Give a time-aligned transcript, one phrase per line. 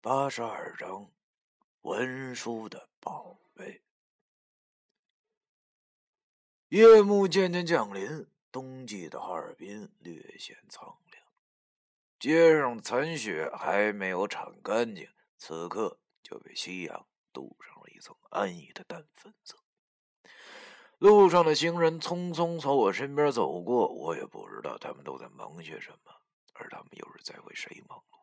[0.00, 1.10] 八十二章，
[1.80, 3.82] 文书的宝贝。
[6.68, 11.24] 夜幕渐渐降临，冬季的哈尔滨略显苍凉。
[12.20, 15.08] 街上残雪还没有铲干净，
[15.38, 19.58] 此刻就被夕阳镀上了一层安逸的淡粉色。
[20.98, 26.12] 路上的行人匆匆从我身边走过，我也不知道他们都在忙些什么，
[26.54, 28.15] 而他们又是在为谁忙碌。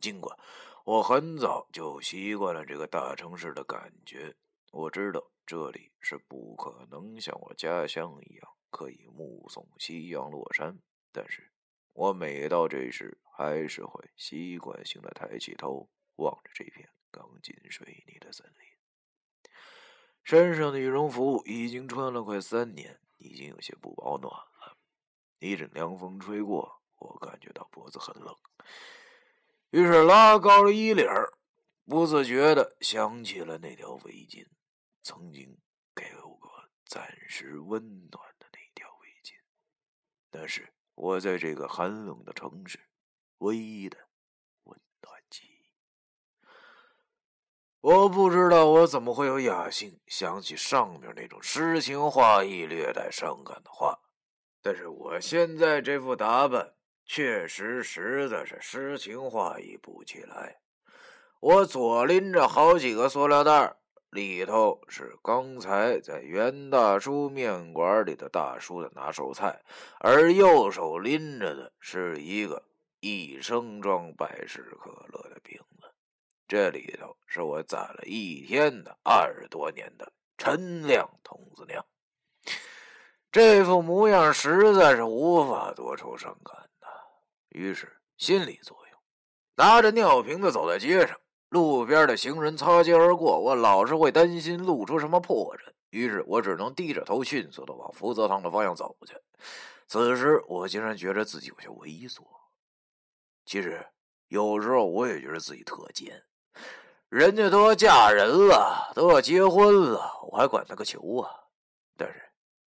[0.00, 0.38] 尽管
[0.84, 4.34] 我很早就习惯了这个大城市的感觉，
[4.72, 10.78] 我知道这里是不可能像我家乡一样可以目送夕阳落山，
[11.12, 11.50] 但是
[11.92, 19.52] 我每到这时还是会习惯性的抬起头望着这片钢筋水泥的森林。
[20.22, 24.76] 身上的羽绒服已经穿了快三年，已经有些不保暖了。
[25.40, 28.36] 一阵凉风吹过，我感觉到脖子很冷。
[29.70, 31.30] 于是拉高了衣领儿
[31.84, 34.46] 不自觉的想起了那条围巾，
[35.02, 35.58] 曾经
[35.94, 36.50] 给我过
[36.86, 39.34] 暂时温暖的那条围巾，
[40.30, 42.80] 那是我在这个寒冷的城市
[43.38, 43.98] 唯一的
[44.64, 45.70] 温暖记忆。
[47.80, 54.00] 我不知道我怎么会有雅兴想起上面那种诗情画意、略带伤感的话，
[54.62, 56.77] 但是我现在这副打扮。
[57.08, 60.58] 确实，实在是诗情画意不起来。
[61.40, 63.74] 我左拎着好几个塑料袋，
[64.10, 69.62] 里头是刚才在袁大叔面馆里的大叔的拿手菜，
[70.00, 72.62] 而右手拎着的是一个
[73.00, 75.90] 一升装百事可乐的瓶子，
[76.46, 81.82] 这里头是我攒了一天的二十多年的陈酿童子酿。
[83.32, 86.67] 这副模样实在是无法多愁善感。
[87.50, 89.00] 于是心理作用，
[89.56, 91.18] 拿着尿瓶子走在街上，
[91.48, 99.14] 路边的行人擦肩而过，我老是会担心露出什么破绽，于是我只能低着头，迅速的往福泽堂的方向走去。
[99.86, 102.22] 此时我竟然觉得自己有些猥琐。
[103.46, 103.86] 其实
[104.28, 106.22] 有时候我也觉得自己特贱，
[107.08, 111.30] 人家都要嫁人了，都要结婚了，我还管他个球啊！
[111.96, 112.22] 但是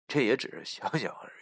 [0.07, 1.38] 这也只是想想而已。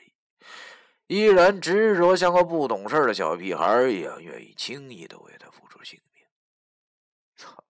[1.07, 6.23] 依然执着，像个不懂事的小屁孩一样，愿意轻易的为他付出性命。
[7.35, 7.63] 操，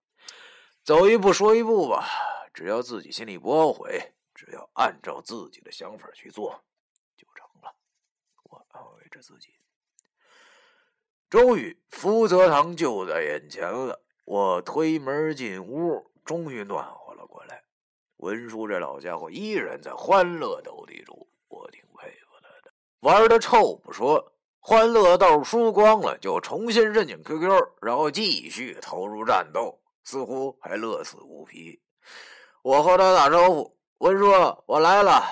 [0.84, 2.08] 走一步说一步吧，
[2.53, 6.64] 只要自己心里不后悔，只要按照自己的想法去做，
[7.16, 7.75] 就成了。
[8.44, 9.50] 我安慰着自己。
[11.30, 14.04] 终于，福泽堂就在眼前了。
[14.25, 17.64] 我推门进屋，终于暖和了过来。
[18.18, 21.30] 文叔这老家伙依然在欢乐斗地主，
[23.07, 27.50] 玩的臭不说，欢乐豆输光了就重新申请 QQ，
[27.81, 31.79] 然后继续投入战斗，似乎还乐此不疲。
[32.62, 34.29] 我和他打招呼：“文叔，
[34.66, 35.23] 我来了，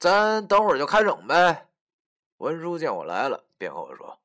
[0.00, 1.68] 咱等会儿就开整呗。”
[2.38, 4.18] 文叔见我来了，便和我说：“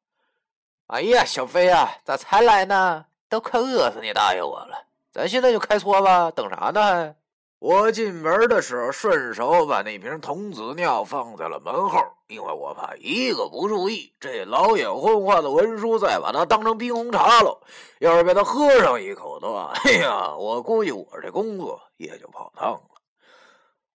[0.90, 3.05] 哎呀，小飞啊，咋才来呢？
[3.29, 4.88] 都快饿死你大爷我了！
[5.11, 7.13] 咱现在就开搓吧，等啥呢？”
[7.61, 12.00] 我进门的时候，顺手把那瓶童子尿放在了门后，
[12.34, 17.62] 因为我怕一个不注意，这老眼昏花的文书再把它当成冰红茶了。
[18.00, 22.82] 要是被他喝上一口的话，哎呀，我估计我这工作也就泡汤了。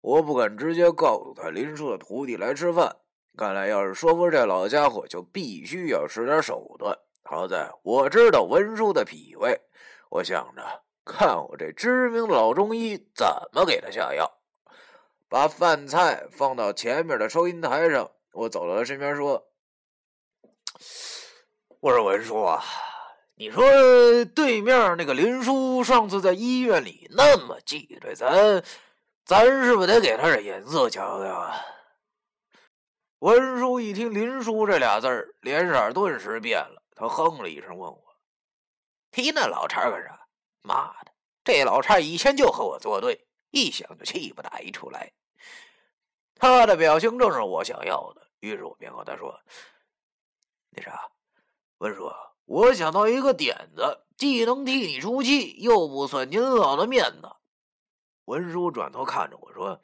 [0.00, 2.94] 我不敢直接告诉他林叔的徒弟来吃饭，
[3.36, 6.96] 看来要是说服这老家伙，就必须要使点手段。
[7.24, 9.60] 好在我知道文书的脾胃，
[10.10, 10.62] 我想着。
[11.04, 14.30] 看我这知名老中医怎么给他下药。
[15.30, 19.48] 把饭菜放到前面的收银台上，我走到他身边说
[21.80, 22.62] ：“我说文叔啊，
[23.34, 23.62] 你说
[24.34, 28.62] 对面那个林叔上次在医院里那么记着咱，
[29.24, 31.60] 咱是不是得给他点颜色瞧瞧啊？”
[33.20, 38.04] 文叔一听“林叔”这俩字儿，脸色顿时变了，他哼了一声，问我
[39.10, 40.20] ：“提那老茬干啥？”
[40.62, 45.12] 妈的，这老叉以前就和我作对，一想就气不打一处来。
[46.38, 49.38] 他的表情正是我想要的，于是我便和他说
[50.70, 51.10] ：“那啥，
[51.78, 52.10] 文叔，
[52.44, 57.30] 我想到一个点子，既能替你出气，又不损您老的面子。”
[58.26, 59.80] 文叔转头看着我说：“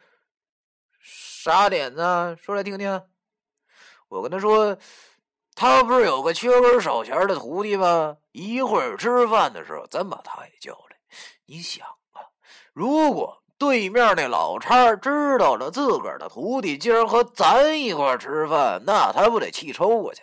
[1.00, 2.36] 啥点子？
[2.40, 3.02] 说来听听。”
[4.08, 4.78] 我跟他说。
[5.56, 8.16] 他不是有个缺根少钱的徒弟吗？
[8.32, 10.98] 一会儿吃饭的时候，咱把他也叫来。
[11.46, 12.26] 你想啊，
[12.72, 20.20] 如果对面那老叉知道了自个儿的徒弟竟然和咱一块吃饭，那他不得气抽过去？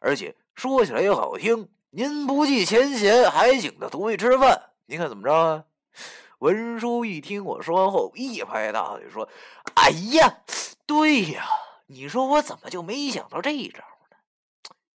[0.00, 5.62] 而且说起来也好听，您不计前嫌，还请他徒弟吃饭，您看怎么着啊？”
[6.40, 9.28] 文叔一听我说完后，一拍大腿说
[9.76, 10.38] ：“哎呀，
[10.86, 11.46] 对呀，
[11.86, 13.78] 你说我怎么就没想到这一招
[14.10, 14.16] 呢？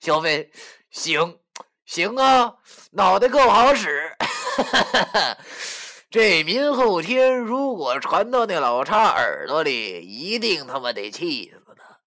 [0.02, 0.52] 小飞，
[0.90, 1.40] 行
[1.86, 2.58] 行啊，
[2.92, 4.14] 脑袋够好使。
[6.12, 12.00] 这明后天如果传到那老叉耳朵里，一定他妈得气死他。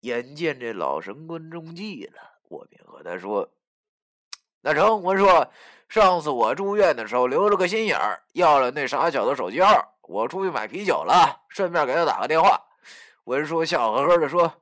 [0.00, 2.20] 眼见这老神棍中计了，
[2.50, 3.48] 我便和他说
[4.60, 5.26] ：‘那成，文叔。’”
[5.88, 9.98] 上次我住院的时候留了个心眼儿，要了那傻小子手机号。
[10.02, 12.62] 我出去买啤酒了，顺便给他打个电话。
[13.24, 14.52] 文叔笑呵呵的说：“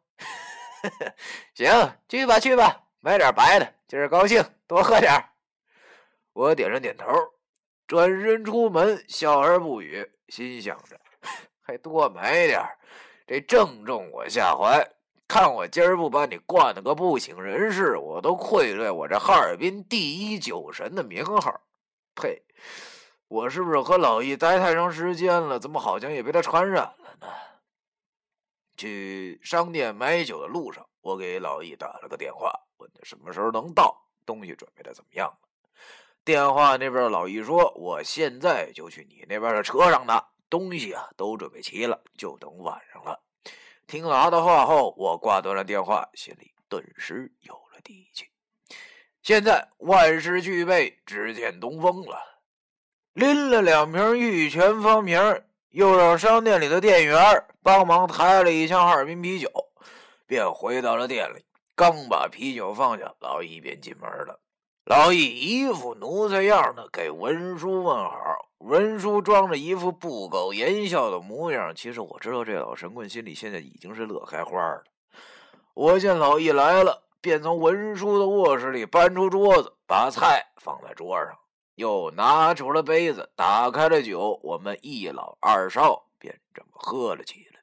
[1.53, 1.69] 行，
[2.09, 5.31] 去吧去吧，买点白的，今儿高兴，多喝点
[6.33, 7.07] 我点了点头，
[7.87, 11.01] 转身出门，笑而不语，心想着
[11.63, 12.61] 还多买点
[13.27, 14.87] 这正中我下怀。
[15.29, 21.61] 看我今儿不把你灌得个不省人事，我都愧对我这哈尔滨第一酒神的名号。
[22.15, 22.43] 呸！
[23.29, 25.59] 我是不是和老易待太长时间了？
[25.59, 27.27] 怎么好像也被他传染了呢？
[28.77, 35.46] 去商店买酒的路上，我给老易打了个电话，问他什么时候能到，东西准备的怎么样了。
[36.27, 40.21] 电话那边老易说：“我现在就去你那边的车上呢，
[40.51, 43.23] 东西啊都准备齐了，就等晚上了。”
[43.87, 48.25] 听了他的话后，我挂断了电话，心里顿时有了底气。
[49.23, 52.19] 现在万事俱备，只见东风了，
[53.13, 55.21] 拎了两瓶玉泉方瓶，
[55.71, 57.23] 又让商店里的店员
[57.63, 59.49] 帮忙抬了一箱哈尔滨啤酒，
[60.27, 61.45] 便回到了店里。
[61.77, 64.41] 刚把啤酒放下，老易便进门了。
[64.87, 68.47] 老易一副奴才样的给文叔问好。
[68.59, 74.85] 文叔装着一副不苟言笑的模样，其实我知道这老神棍心里现在已经是乐开花了。
[75.75, 81.37] 我见老易来了，便从文叔的卧室里搬出桌子，把菜放在桌上，
[81.75, 87.61] 又拿出了杯子，打开了酒，我们一老二少便这么喝了起来。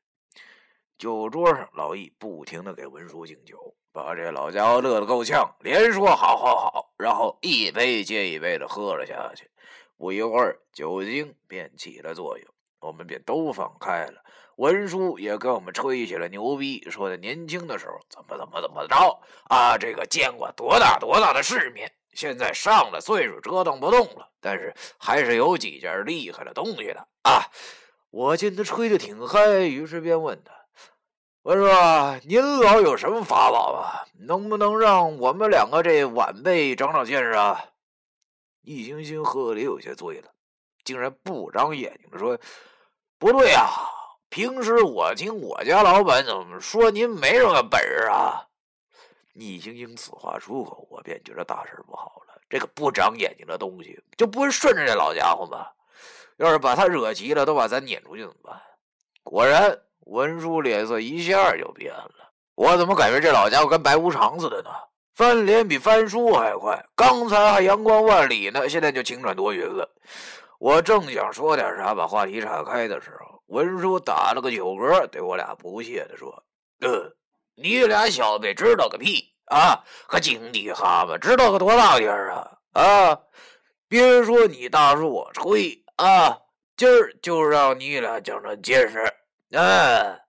[0.97, 9.49] 酒桌上，老易不停的给文叔敬酒，把这老家伙乐得够呛，连说好好好，然后一杯接一杯的喝了下去。
[9.97, 12.47] 不一会儿，酒精便起了作用，
[12.81, 14.23] 我们便都放开了。
[14.57, 27.45] 文叔也跟我们吹起了牛逼，说他年轻的时候怎么怎么怎么着啊，这个见过多大多大的世面，现在上了岁数折腾不动了，但是还是有几件厉害的东西的啊。
[28.09, 30.53] 我见他吹的挺嗨，于是便问他
[31.43, 34.07] ：“我说，您老有什么法宝啊？
[34.13, 37.65] 能不能让我们两个这晚辈长长见识啊？”
[38.63, 40.29] 易星星喝的有些醉了，
[40.85, 42.39] 竟然不长眼睛的说
[43.19, 43.67] ：“不对啊，
[44.29, 48.47] 平时我听我家老板怎么说，您没什么本事啊。”
[49.35, 52.39] 易星星此话出口，我便觉得大事不好了。
[52.49, 55.67] 这个不长眼睛的东西，就不会顺着这老家伙吗？
[56.37, 58.61] 要是把他惹急了，都把咱撵出去怎么办？
[59.23, 62.31] 果然，文叔脸色一下就变了。
[62.55, 64.69] 我怎么感觉这老家伙跟白无常似的呢？
[65.15, 69.87] 翻脸比翻书还快，刚才还阳光万里呢，现在就晴转多云了。
[70.59, 76.43] 我正想说点啥，把话题岔开的时候，文叔打了个酒嗝，对我俩不屑地说
[76.81, 77.15] ：“呃，
[77.55, 79.83] 你俩小子知道个屁啊！
[80.07, 82.57] 可井底蛤蟆知道个多大点啊！
[82.73, 83.19] 啊，
[83.87, 86.39] 别说你大叔我吹啊，
[86.75, 89.03] 今儿就让你俩讲长见识。”
[89.53, 90.19] 哎，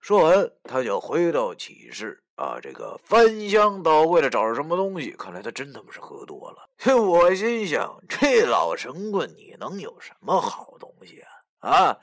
[0.00, 2.22] 说完，他就回到寝室。
[2.36, 5.12] 啊，这个翻箱倒柜的找着什么东西？
[5.12, 6.68] 看来他真他妈是喝多了。
[7.00, 11.22] 我心想，这老神棍你能有什么好东西
[11.60, 11.70] 啊？
[11.70, 11.98] 啊，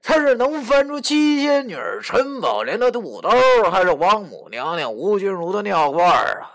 [0.00, 3.28] 他是能翻出七仙女陈宝莲的肚兜，
[3.72, 6.48] 还是王母娘娘吴君如的尿罐啊？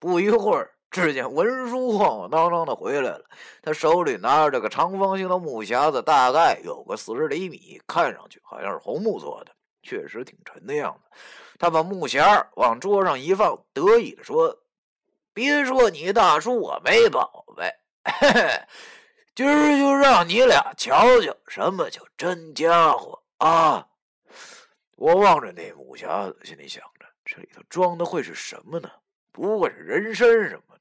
[0.00, 3.24] 不一会儿，只见文书晃晃荡荡的回来了，
[3.60, 9.50] 他手里拿着个长方形的木匣子，大概有个四十厘米，看上去好像是红木做的，
[9.82, 11.10] 确实挺沉的样子。
[11.58, 14.56] 他把木匣往桌上一放，得意的说
[15.34, 17.72] ：“别说你大叔我没宝贝，
[18.04, 18.62] 嘿嘿，
[19.34, 23.84] 今儿就让你俩瞧瞧什么叫真家伙啊！”
[24.94, 28.88] 我望着那木匣子，心里想着这里头装的会是什么呢？
[29.32, 30.73] 不会是人参什么？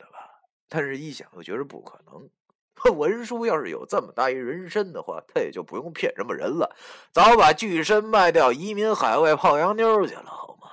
[0.73, 2.27] 但是一想又觉得不可能。
[2.97, 6.75] 文叔要是有这么大一人参的话，他也就不用骗什么人了，
[7.11, 10.25] 早把巨参卖掉，移民海外泡洋妞去了。
[10.25, 10.67] 好吗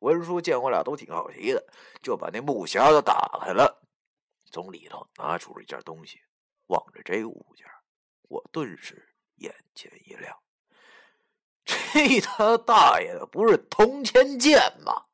[0.00, 1.66] 文叔见我俩都挺好奇的，
[2.02, 3.82] 就把那木匣子打开了，
[4.50, 6.20] 从里头拿出了一件东西。
[6.66, 7.66] 望着这物件，
[8.28, 9.02] 我顿时
[9.36, 10.36] 眼前一亮。
[11.64, 15.06] 这他大爷的不是铜钱剑吗？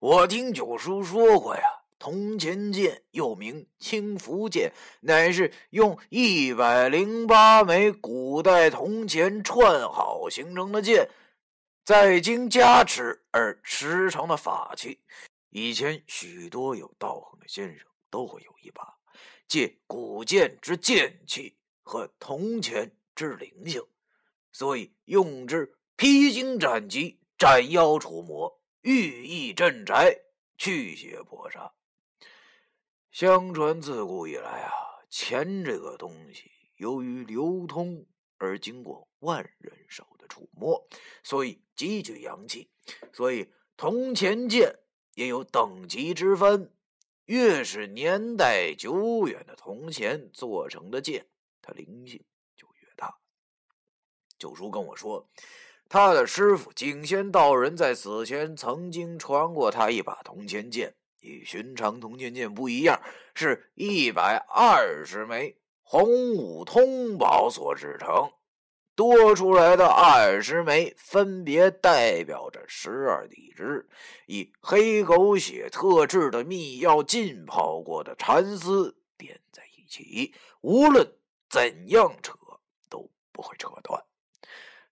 [0.00, 1.62] 我听九叔说过呀，
[2.02, 11.08] 铜钱剑，又名青福剑，乃是用一百零八枚古代铜钱串好形成的剑，
[11.84, 14.98] 再经加持而驰成的法器。
[15.50, 18.82] 以前许多有道行的先生都会有一把，
[19.46, 23.80] 借古剑之剑气和铜钱之灵性，
[24.50, 30.18] 所以用之披荆斩棘、斩妖除魔、寓意镇宅、
[30.58, 31.70] 驱邪破煞。
[33.12, 34.72] 相传自古以来啊，
[35.10, 38.06] 钱这个东西由于流通
[38.38, 40.88] 而经过万人手的触摸，
[41.22, 42.70] 所以极具阳气。
[43.12, 44.78] 所以铜钱剑
[45.14, 46.74] 也有等级之分，
[47.26, 51.26] 越是年代久远的铜钱做成的剑，
[51.60, 52.24] 它灵性
[52.56, 53.18] 就越大。
[54.38, 55.28] 九叔跟我说，
[55.86, 60.96] 他的师傅景仙道人在死前曾经传过他一把铜钱剑。
[61.22, 63.00] 与寻常铜钱剑不一样，
[63.34, 68.32] 是一百二十枚洪武通宝所制成，
[68.94, 73.88] 多出来的二十枚分别代表着十二地支，
[74.26, 81.16] 以黑狗血特制的秘药浸泡过的蚕丝编在一起，无论
[81.48, 82.34] 怎样扯
[82.90, 84.04] 都不会扯断。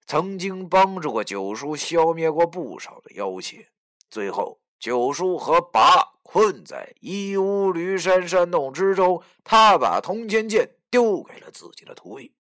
[0.07, 3.69] 曾经帮助过九叔消灭过不少的妖邪，
[4.09, 6.20] 最后九叔和拔。
[6.33, 12.33] 困在一屋驴山山洞之中，他把铜钱剑丢给了自己的徒弟。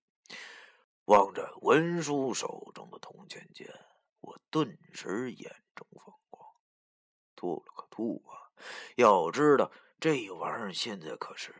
[1.06, 3.68] 望着文叔手中的铜钱剑，
[4.20, 6.46] 我顿时眼中放光，
[7.34, 8.54] 吐了个吐啊！
[8.94, 11.52] 要知道，这玩意儿现在可是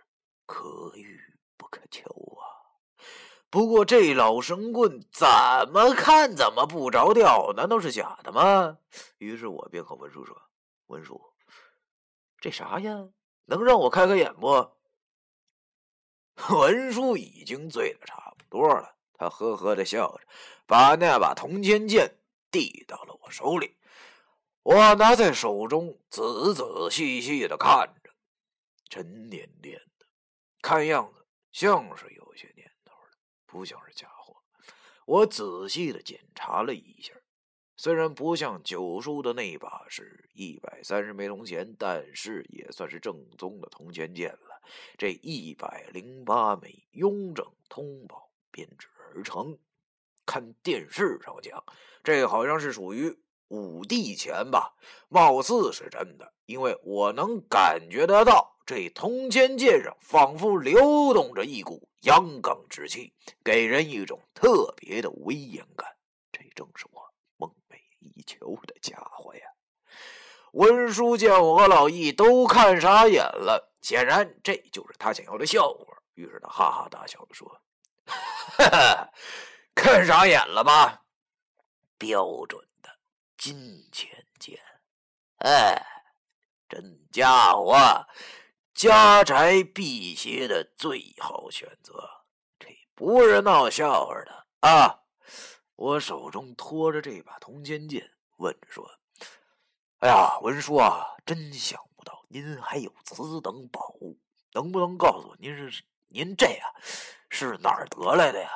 [0.47, 1.21] 可遇
[1.57, 2.47] 不可求啊。
[3.51, 5.27] 不过这老神棍怎
[5.73, 8.79] 么看怎么不着调，难道是假的吗？
[9.19, 10.41] 于是我便和文叔说
[10.87, 11.21] ：“文叔。”
[12.41, 13.09] 这啥呀？
[13.45, 14.49] 能让我开开眼不？
[16.55, 20.27] 文书已经醉的差不多了，他呵呵的笑着，
[20.67, 22.17] 把那把铜钱剑
[22.51, 23.77] 递到了我手里。
[24.63, 26.23] 我拿在手中，仔
[26.55, 28.11] 仔细细的看着，
[28.89, 30.07] 沉甸甸的，
[30.63, 33.11] 看样子像是有些年头了，
[33.45, 34.43] 不像是假货。
[35.05, 37.13] 我仔细的检查了一下。
[37.83, 44.61] 虽然不像九叔的那把是一百三十枚铜钱，但是也算是正宗的铜钱剑了。
[44.99, 49.57] 这一百零八枚雍正通宝编制而成，
[50.27, 51.65] 看电视上讲，
[52.05, 53.17] 这好像是属于
[53.49, 54.75] 五帝钱吧？
[55.09, 65.97] 貌似是真的，因为我能感觉得到，这铜钱剑上仿佛流动着一股阳刚之气，给人一种特别的威严感。
[66.31, 67.10] 这正是我。
[68.39, 69.43] 求的家伙呀！
[70.53, 75.87] 文书见我和老易都看傻眼了，显然这就是他想要的效果。
[76.15, 77.61] 于是他哈哈大笑的说
[78.07, 79.13] ：“哈哈，
[79.75, 81.03] 看傻眼了吧？
[81.99, 82.91] 标准的
[83.37, 84.59] 金钱剑，
[85.39, 85.81] 哎，
[86.69, 87.77] 真家伙，
[88.75, 92.25] 家宅辟邪的最好选择，
[92.59, 95.01] 这不是闹笑话的啊！”
[95.77, 98.91] 我手中托着这把铜钱剑，问着说
[100.01, 104.19] ：“哎呀，文叔啊，真想不到您还有此等宝物，
[104.53, 106.75] 能不能告诉我，您是您这呀
[107.29, 108.51] 是哪儿得来的呀？”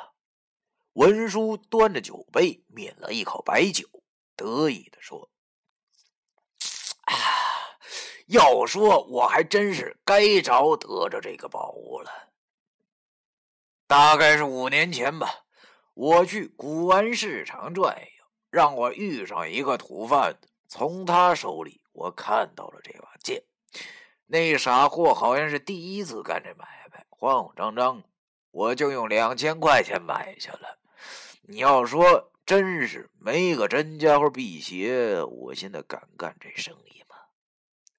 [0.93, 3.87] 文叔端着酒杯，抿了一口白酒，
[4.35, 5.29] 得意的说
[7.05, 7.15] ：“啊，
[8.27, 12.11] 要说我还真是该着得着这个宝物了，
[13.87, 15.41] 大概是五年前吧。”
[15.95, 20.47] 我去古玩市场转悠，让我遇上一个土贩子。
[20.67, 23.43] 从他手里，我看到了这把剑。
[24.27, 28.03] 那傻货好像是第一次干这买卖，慌慌张张，
[28.51, 30.79] 我就用两千块钱买下了。
[31.43, 37.15] 你要说真是没个真家伙辟邪，我现在敢干这生意吗？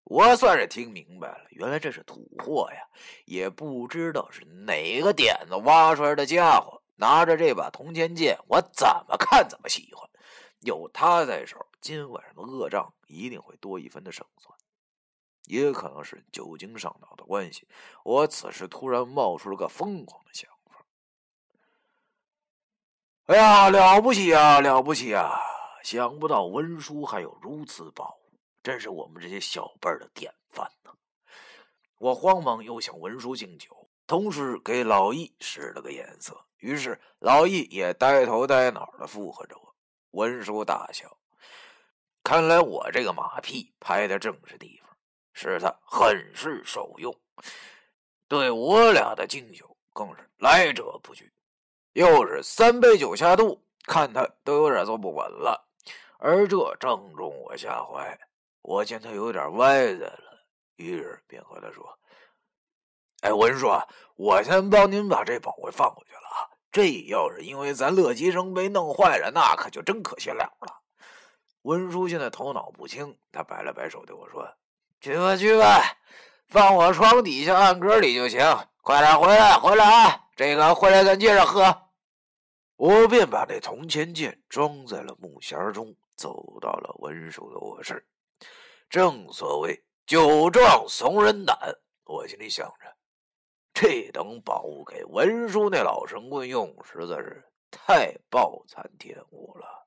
[0.05, 2.81] 我算是听明白了，原来这是土货呀，
[3.25, 6.83] 也不知道是哪个点子挖出来的家伙。
[6.97, 10.09] 拿着这把铜钱剑，我怎么看怎么喜欢。
[10.61, 14.57] 有他在手，今晚上的恶账一定会多一分的胜算。
[15.45, 17.69] 也可能是酒精上脑的关系，
[18.03, 20.85] 我此时突然冒出了个疯狂的想法。
[23.27, 25.39] 哎呀，了不起啊，了不起啊！
[25.85, 30.91] 想不到文书还有如此宝物，真是我们这些小辈儿的典范呢。
[31.99, 36.45] 我慌忙又向文书敬酒，同时给老易使了个眼色。
[36.57, 39.66] 于是老易也呆头呆脑的附和着我，
[40.17, 41.15] 文叔大笑，
[42.25, 44.97] 看来我这个马屁拍的正是地方。
[45.35, 47.15] 使他很是受用，
[48.27, 51.31] 对我俩的敬酒更是来者不拒。
[51.93, 55.69] 又是三杯酒下肚，看他都有点坐不稳了，
[56.17, 58.19] 而这正中我下怀。
[58.63, 60.47] 我见他有点歪在了，
[60.77, 61.99] 于是便和他说
[63.21, 63.69] ：“哎，文叔，
[64.17, 66.56] 我先帮您把这宝贝放回去了啊。
[66.77, 70.83] 这要是因为咱乐极生悲弄坏了，那可就真可惜了了。”
[71.65, 74.47] 文叔现在头脑不清，他摆了摆手对我说
[75.01, 75.97] ：“去吧去吧，
[76.49, 78.41] 放我床底下暗格里就行。
[78.83, 80.21] 快点回来回来啊！
[80.37, 81.85] 这个回来咱接着喝。”
[82.77, 88.07] 我便把这铜钱剑装在了木匣中，走到了文叔的卧室。
[88.91, 91.59] 正所谓酒壮怂人胆，
[92.05, 92.96] 我心里想着，
[93.79, 99.87] 这等宝物给文叔那老神棍用，实在是太暴殄天物了。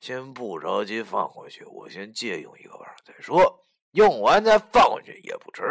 [0.00, 5.62] 先不着急放回去，我先借用一个晚上再说，用完再放回去也不迟。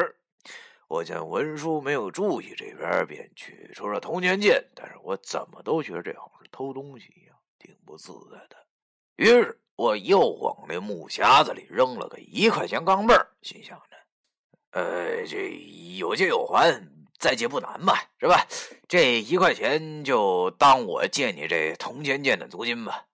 [0.88, 8.56] 我见文叔没有注意这边，便取出了铜钱剑，但是我怎么都觉得这好像是偷东西一样，挺不自在的。
[9.16, 9.60] 于是。
[9.78, 13.96] 我又往那木匣子里扔了个一块钱钢镚，心想着，
[14.72, 15.52] 呃，这
[16.00, 16.72] 有借有还，
[17.18, 18.46] 再借不难嘛，是吧？
[18.88, 23.06] 这一块钱就当我借你这铜钱剑的租金吧。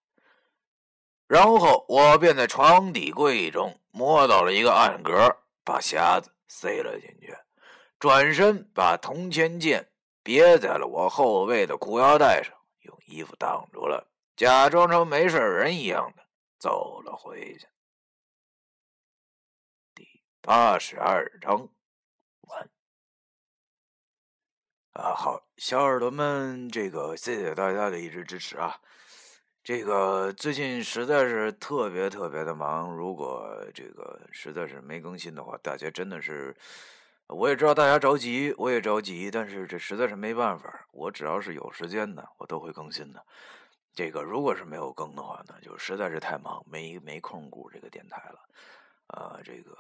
[1.27, 7.35] 然后我便在床底柜中摸到了一个暗格，把匣子塞了进去，
[7.97, 9.89] 转身把铜钱剑
[10.21, 16.23] 别在了我后背的裤腰带上，用衣服挡住了，假装成没事人一样的。
[16.59, 17.67] 走了回去。
[19.93, 21.67] 第八十二章
[22.47, 22.69] 完。
[24.93, 28.79] 啊，好，小耳朵们，这个谢谢大家的一直支持啊！
[29.63, 36.55] 这个最近实在是特别特别的忙，如果这个实在是没更新的话，大家真的是，
[37.25, 43.25] 我也知道大家着急，我也着急，但是这实在是没办法，我只要是有时间的，我都会更新的。
[43.95, 48.39] 这个如果是没有更的话呢，就实在是太忙，没没空顾这个电台了，
[49.07, 49.75] 啊，这个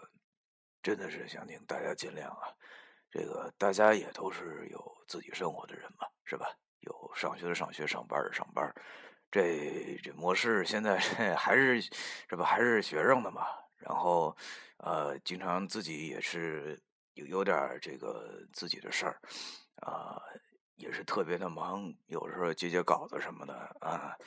[0.81, 2.49] 真的是想请大家见谅啊。
[3.13, 6.47] 这个大家也都是有自己生活的人嘛，是吧？
[6.79, 8.73] 有上学的上学，上班的上班。
[9.29, 10.97] 这这模式现在
[11.37, 12.43] 还是是吧？
[12.43, 13.45] 还是学生的嘛。
[13.77, 14.35] 然后
[14.77, 16.81] 呃，经常自己也是
[17.13, 19.21] 有有点这个自己的事儿
[19.75, 20.19] 啊。
[20.75, 24.17] 也是特别的忙，有时候接接稿子什么的啊，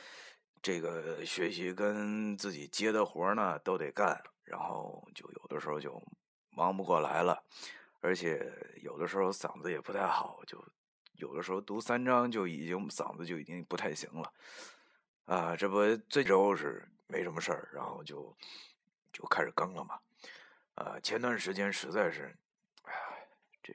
[0.63, 6.01] 这个学习跟自己接的活呢都得干，然后就有的时候就
[6.51, 7.43] 忙不过来了，
[8.07, 10.65] 而且有的时候嗓子也不太好，就
[11.15, 14.33] 有的时候读三章就已经嗓子就已经不太行了，
[15.25, 18.33] 啊，这不这周是没什么事儿，然后就
[19.13, 19.99] 就开始更了嘛，
[20.77, 22.33] 啊，前段时间实在是。
[23.61, 23.75] 这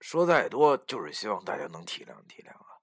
[0.00, 2.76] 说再多，就是希望大家能体谅体谅啊！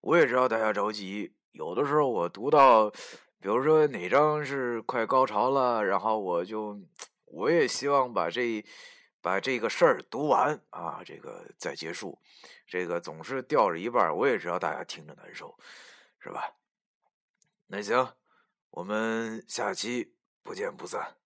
[0.00, 6.76] 我也知道大家着急，有的时候我读到，比如说哪章是快高潮了，然后我就，
[7.26, 8.64] 我也希望把这
[9.20, 12.20] 把这个事儿读完啊，这个再结束。
[12.66, 15.56] 这个总是吊着一半，我也知道大家听着难受，
[16.18, 16.54] 是吧？
[17.66, 18.14] 那行，
[18.70, 21.16] 我们下期不见不散。